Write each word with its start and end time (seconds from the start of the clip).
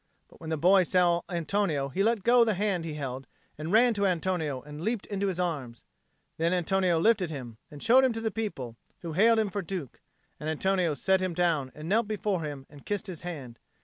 But 0.29 0.41
when 0.41 0.49
the 0.49 0.57
boy 0.57 0.81
saw 0.81 1.21
Antonio 1.29 1.89
he 1.89 2.01
let 2.01 2.23
go 2.23 2.43
the 2.43 2.55
hand 2.55 2.85
he 2.85 2.95
held 2.95 3.27
and 3.55 3.71
ran 3.71 3.93
to 3.93 4.07
Antonio 4.07 4.59
and 4.63 4.83
leapt 4.83 5.05
into 5.05 5.27
his 5.27 5.39
arms. 5.39 5.85
Then 6.37 6.53
Antonio 6.53 6.97
lifted 6.99 7.29
him 7.29 7.59
and 7.69 7.83
showed 7.83 8.03
him 8.03 8.13
to 8.13 8.21
the 8.21 8.31
people, 8.31 8.77
who 9.03 9.13
hailed 9.13 9.37
him 9.37 9.51
for 9.51 9.61
Duke; 9.61 10.01
and 10.39 10.49
Antonio 10.49 10.95
set 10.95 11.21
him 11.21 11.35
down 11.35 11.71
and 11.75 11.87
knelt 11.87 12.07
before 12.07 12.41
him 12.41 12.65
and 12.67 12.83
kissed 12.83 13.05
his 13.05 13.21
hand. 13.21 13.59